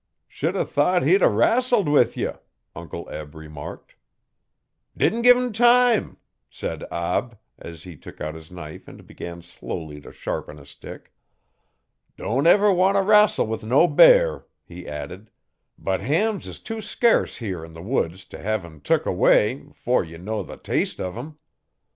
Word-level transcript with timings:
'Should 0.27 0.55
'a 0.55 0.65
thought 0.65 1.03
he'd 1.03 1.21
'a 1.21 1.29
rassled 1.29 1.87
with 1.87 2.17
ye,' 2.17 2.31
Uncle 2.75 3.07
Eb 3.11 3.35
remarked. 3.35 3.93
'Didn't 4.97 5.21
give 5.21 5.37
'im 5.37 5.53
time,' 5.53 6.17
said 6.49 6.83
Ab, 6.91 7.37
as 7.59 7.83
he 7.83 7.95
took 7.95 8.19
out 8.19 8.33
his 8.33 8.49
knife 8.49 8.87
and 8.87 9.05
began 9.05 9.43
slowly 9.43 10.01
to 10.01 10.11
sharpen 10.11 10.57
a 10.57 10.65
stick. 10.65 11.13
'Don't 12.17 12.45
never 12.45 12.73
wan' 12.73 12.95
t' 12.95 13.01
rassle 13.01 13.45
with 13.45 13.63
no 13.63 13.85
bear,' 13.85 14.47
he 14.65 14.87
added, 14.87 15.29
'but 15.77 16.01
hams 16.01 16.47
is 16.47 16.59
too 16.59 16.81
scurce 16.81 17.35
here 17.35 17.63
'n 17.63 17.73
the 17.73 17.83
woods 17.83 18.25
t' 18.25 18.37
hev 18.37 18.65
'em 18.65 18.81
tuk 18.81 19.05
away 19.05 19.67
'fore 19.75 20.03
ye 20.03 20.17
know 20.17 20.41
the 20.41 20.57
taste 20.57 20.97
uv 20.97 21.15
'em. 21.15 21.37